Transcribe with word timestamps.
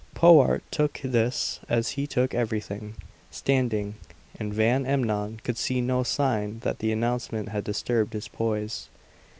Powart 0.15 0.63
took 0.71 0.99
this 1.03 1.59
as 1.69 1.89
he 1.89 2.07
took 2.07 2.33
everything, 2.33 2.95
standing. 3.29 3.93
And 4.39 4.51
Van 4.51 4.83
Emmon 4.83 5.41
could 5.43 5.59
see 5.59 5.79
no 5.79 6.01
sign 6.01 6.57
that 6.61 6.79
the 6.79 6.91
announcement 6.91 7.49
had 7.49 7.63
disturbed 7.63 8.13
his 8.13 8.27
poise. 8.27 8.89